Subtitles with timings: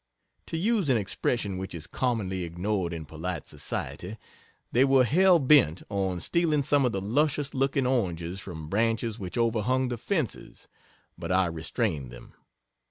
[0.47, 4.17] To use an expression which is commonly ignored in polite society,
[4.71, 9.37] they were "hell bent" on stealing some of the luscious looking oranges from branches which
[9.37, 10.67] overhung the fences,
[11.19, 12.33] but I restrained them.